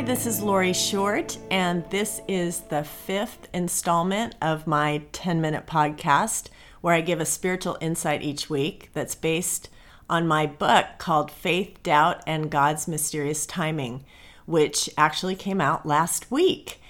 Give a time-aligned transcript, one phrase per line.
[0.00, 5.66] Hi, this is Lori Short, and this is the fifth installment of my 10 minute
[5.66, 6.48] podcast
[6.80, 9.68] where I give a spiritual insight each week that's based
[10.08, 14.02] on my book called Faith, Doubt, and God's Mysterious Timing,
[14.46, 16.80] which actually came out last week.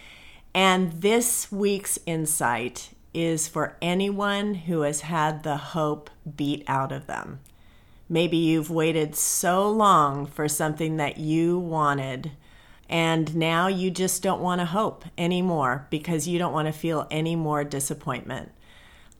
[0.54, 7.08] And this week's insight is for anyone who has had the hope beat out of
[7.08, 7.40] them.
[8.08, 12.30] Maybe you've waited so long for something that you wanted
[12.90, 17.06] and now you just don't want to hope anymore because you don't want to feel
[17.08, 18.50] any more disappointment.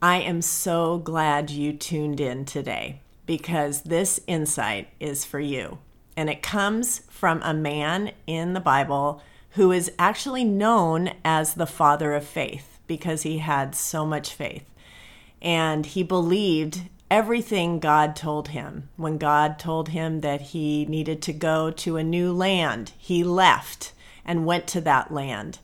[0.03, 5.79] I am so glad you tuned in today because this insight is for you.
[6.17, 11.67] And it comes from a man in the Bible who is actually known as the
[11.67, 14.65] father of faith because he had so much faith.
[15.41, 18.89] And he believed everything God told him.
[18.97, 23.93] When God told him that he needed to go to a new land, he left
[24.25, 25.59] and went to that land.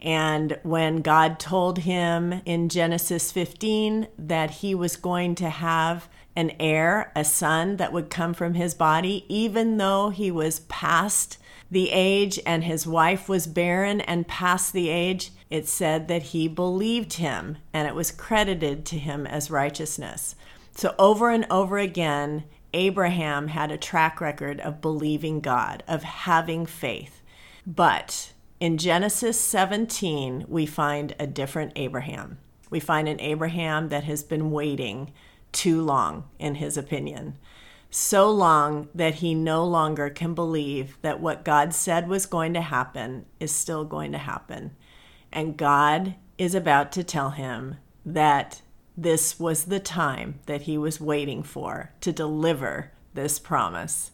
[0.00, 6.52] And when God told him in Genesis 15 that he was going to have an
[6.60, 11.38] heir, a son that would come from his body, even though he was past
[11.70, 16.46] the age and his wife was barren and past the age, it said that he
[16.46, 20.36] believed him and it was credited to him as righteousness.
[20.78, 26.66] So, over and over again, Abraham had a track record of believing God, of having
[26.66, 27.20] faith.
[27.66, 32.38] But in Genesis 17, we find a different Abraham.
[32.70, 35.12] We find an Abraham that has been waiting
[35.50, 37.38] too long, in his opinion.
[37.90, 42.60] So long that he no longer can believe that what God said was going to
[42.60, 44.76] happen is still going to happen.
[45.32, 48.62] And God is about to tell him that
[49.02, 54.10] this was the time that he was waiting for to deliver this promise.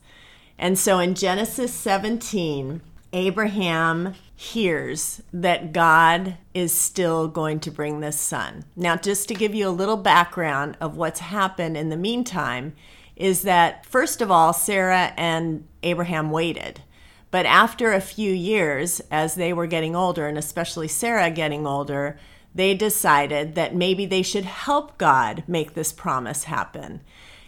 [0.58, 2.82] And so in Genesis 17,
[3.12, 8.64] Abraham hears that God is still going to bring this son.
[8.76, 12.74] Now, just to give you a little background of what's happened in the meantime,
[13.16, 16.82] is that first of all, Sarah and Abraham waited.
[17.30, 22.18] But after a few years, as they were getting older, and especially Sarah getting older,
[22.54, 27.00] they decided that maybe they should help God make this promise happen.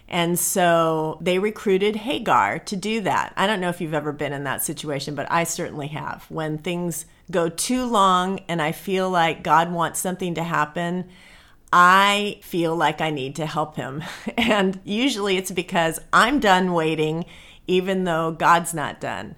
[0.08, 3.32] And so they recruited Hagar to do that.
[3.36, 6.26] I don't know if you've ever been in that situation, but I certainly have.
[6.28, 11.08] When things go too long and I feel like God wants something to happen,
[11.72, 14.04] I feel like I need to help him.
[14.38, 17.24] And usually it's because I'm done waiting,
[17.66, 19.34] even though God's not done.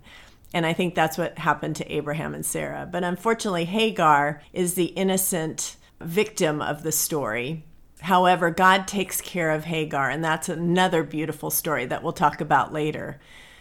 [0.54, 2.88] And I think that's what happened to Abraham and Sarah.
[2.90, 7.64] But unfortunately, Hagar is the innocent victim of the story.
[8.00, 12.72] However, God takes care of Hagar, and that's another beautiful story that we'll talk about
[12.72, 13.20] later.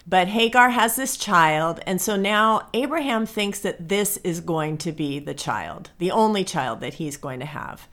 [0.10, 4.94] But Hagar has this child, and so now Abraham thinks that this is going to
[4.94, 7.90] be the child, the only child that he's going to have.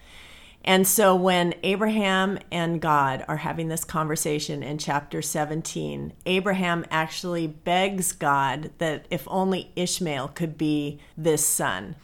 [0.66, 7.47] And so when Abraham and God are having this conversation in chapter 17, Abraham actually
[7.47, 11.97] begs God that if only Ishmael could be this son.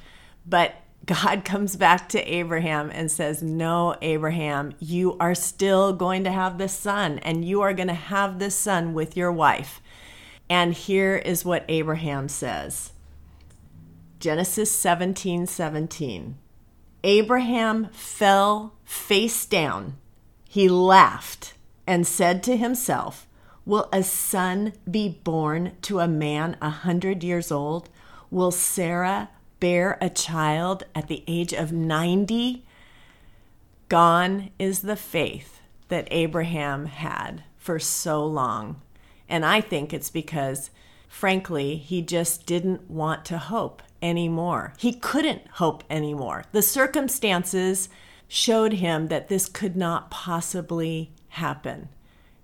[0.44, 0.74] But
[1.06, 6.58] God comes back to Abraham and says, No, Abraham, you are still going to have
[6.58, 9.80] this son, and you are going to have this son with your wife.
[10.50, 12.92] And here is what Abraham says
[14.18, 16.36] Genesis 17 17.
[17.04, 19.96] Abraham fell face down.
[20.48, 21.54] He laughed
[21.86, 23.26] and said to himself,
[23.64, 27.88] Will a son be born to a man a hundred years old?
[28.30, 32.64] Will Sarah bear a child at the age of 90?
[33.88, 38.80] Gone is the faith that Abraham had for so long.
[39.28, 40.70] And I think it's because,
[41.10, 44.72] frankly, he just didn't want to hope anymore.
[44.78, 46.44] He couldn't hope anymore.
[46.52, 47.88] The circumstances
[48.28, 51.88] showed him that this could not possibly happen.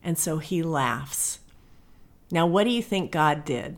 [0.03, 1.39] And so he laughs.
[2.31, 3.77] Now, what do you think God did?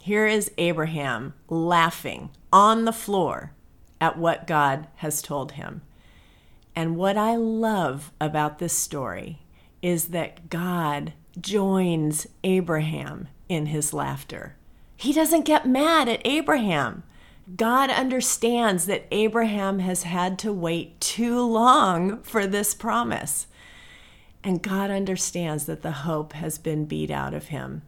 [0.00, 3.52] Here is Abraham laughing on the floor
[4.00, 5.82] at what God has told him.
[6.74, 9.42] And what I love about this story
[9.82, 14.56] is that God joins Abraham in his laughter.
[14.96, 17.02] He doesn't get mad at Abraham.
[17.56, 23.46] God understands that Abraham has had to wait too long for this promise.
[24.42, 27.82] And God understands that the hope has been beat out of him.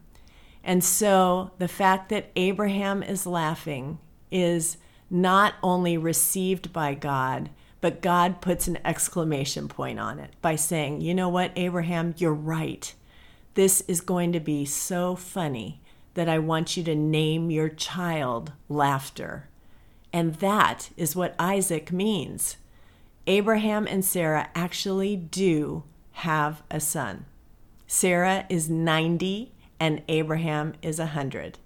[0.63, 3.99] And so the fact that Abraham is laughing
[4.31, 4.77] is
[5.09, 7.49] not only received by God,
[7.79, 12.33] but God puts an exclamation point on it by saying, You know what, Abraham, you're
[12.33, 12.93] right.
[13.57, 15.81] This is going to be so funny
[16.13, 19.49] that I want you to name your child laughter.
[20.13, 22.57] And that is what Isaac means.
[23.25, 27.25] Abraham and Sarah actually do have a son.
[27.87, 31.57] Sarah is 90 and Abraham is 100.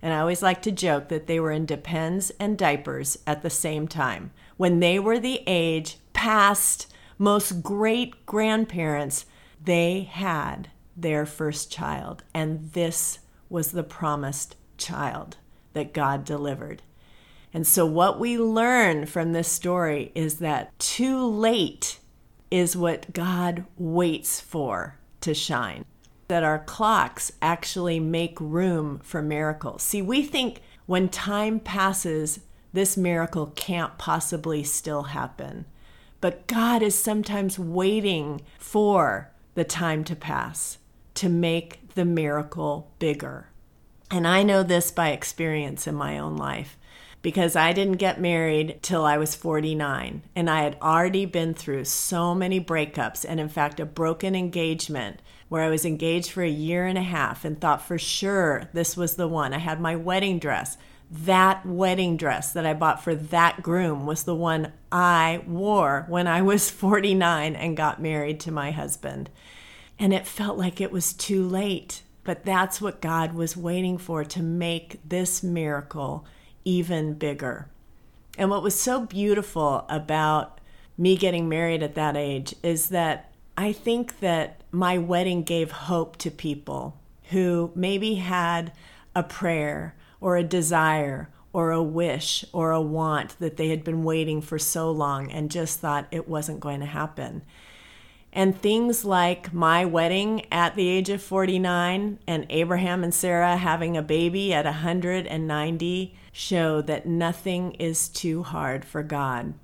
[0.00, 3.50] And I always like to joke that they were in depends and diapers at the
[3.50, 4.30] same time.
[4.56, 9.26] When they were the age past most great grandparents,
[9.62, 12.24] they had their first child.
[12.32, 15.36] And this was the promised child
[15.72, 16.82] that God delivered.
[17.52, 22.00] And so, what we learn from this story is that too late
[22.50, 25.84] is what God waits for to shine
[26.28, 29.82] that our clocks actually make room for miracles.
[29.82, 32.40] See, we think when time passes,
[32.72, 35.66] this miracle can't possibly still happen.
[36.20, 40.78] But God is sometimes waiting for the time to pass
[41.14, 43.48] to make the miracle bigger.
[44.10, 46.76] And I know this by experience in my own life
[47.24, 51.86] because I didn't get married till I was 49 and I had already been through
[51.86, 56.48] so many breakups and in fact a broken engagement where I was engaged for a
[56.48, 59.54] year and a half and thought for sure this was the one.
[59.54, 60.76] I had my wedding dress.
[61.10, 66.26] That wedding dress that I bought for that groom was the one I wore when
[66.26, 69.30] I was 49 and got married to my husband.
[69.98, 72.02] And it felt like it was too late.
[72.24, 76.24] But that's what God was waiting for to make this miracle
[76.64, 77.68] even bigger.
[78.38, 80.60] And what was so beautiful about
[80.96, 86.16] me getting married at that age is that I think that my wedding gave hope
[86.18, 86.98] to people
[87.30, 88.72] who maybe had
[89.14, 94.02] a prayer or a desire or a wish or a want that they had been
[94.02, 97.42] waiting for so long and just thought it wasn't going to happen.
[98.36, 103.96] And things like my wedding at the age of 49 and Abraham and Sarah having
[103.96, 109.54] a baby at 190 show that nothing is too hard for God.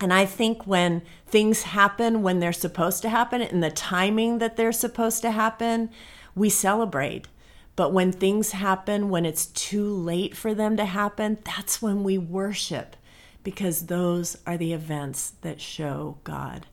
[0.00, 4.56] And I think when things happen when they're supposed to happen, in the timing that
[4.56, 5.88] they're supposed to happen,
[6.34, 7.28] we celebrate.
[7.76, 12.18] But when things happen when it's too late for them to happen, that's when we
[12.18, 12.96] worship
[13.44, 16.66] because those are the events that show God.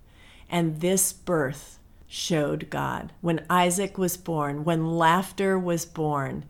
[0.54, 3.12] And this birth showed God.
[3.20, 6.46] When Isaac was born, when laughter was born,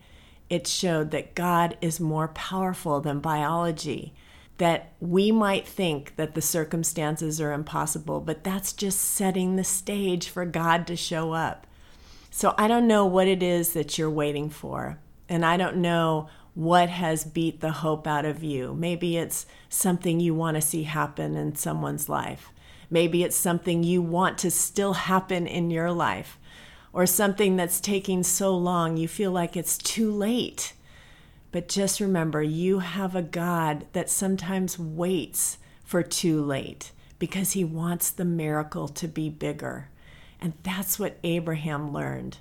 [0.50, 4.14] it showed that God is more powerful than biology
[4.58, 10.30] that we might think that the circumstances are impossible, but that's just setting the stage
[10.30, 11.66] for God to show up.
[12.30, 16.30] So I don't know what it is that you're waiting for, and I don't know
[16.54, 18.76] what has beat the hope out of you.
[18.76, 22.52] Maybe it's something you want to see happen in someone's life.
[22.94, 26.38] Maybe it's something you want to still happen in your life,
[26.94, 30.74] or something that's taking so long you feel like it's too late
[31.54, 37.64] but just remember, you have a God that sometimes waits for too late because he
[37.64, 39.90] wants the miracle to be bigger.
[40.42, 42.40] And that's what Abraham learned.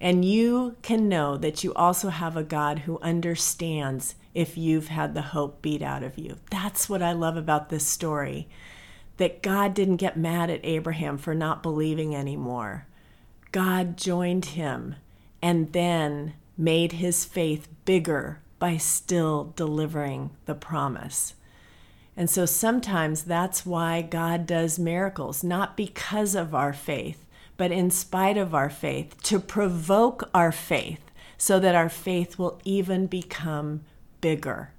[0.00, 5.12] And you can know that you also have a God who understands if you've had
[5.12, 6.36] the hope beat out of you.
[6.50, 8.48] That's what I love about this story
[9.18, 12.86] that God didn't get mad at Abraham for not believing anymore.
[13.52, 14.96] God joined him
[15.42, 21.34] and then made his faith bigger by still delivering the promise.
[22.16, 27.24] And so sometimes that's why God does miracles, not because of our faith,
[27.56, 32.60] but in spite of our faith, to provoke our faith so that our faith will
[32.64, 33.82] even become
[34.20, 34.72] bigger.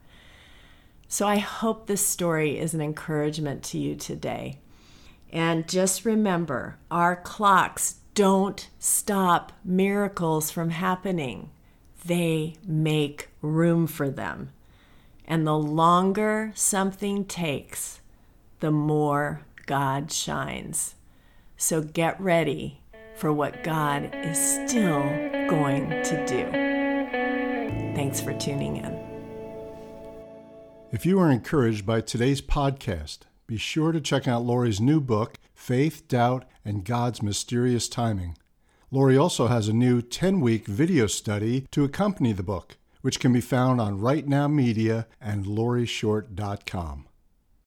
[1.09, 4.59] So I hope this story is an encouragement to you today.
[5.33, 11.49] And just remember, our clocks don't stop miracles from happening
[12.05, 14.49] they make room for them.
[15.25, 18.01] And the longer something takes,
[18.59, 20.95] the more God shines.
[21.57, 22.81] So get ready
[23.15, 25.03] for what God is still
[25.49, 26.49] going to do.
[27.95, 28.98] Thanks for tuning in.
[30.91, 35.37] If you are encouraged by today's podcast, be sure to check out Lori's new book,
[35.53, 38.35] Faith, Doubt, and God's Mysterious Timing.
[38.89, 43.31] Lori also has a new 10 week video study to accompany the book, which can
[43.31, 47.08] be found on Right Now Media and LoriShort.com.